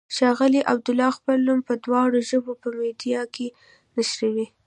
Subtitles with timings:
[0.15, 3.47] ښاغلی عبدالله خپل نوم په دواړو ژبو په میډیا کې
[3.95, 4.47] نشروي.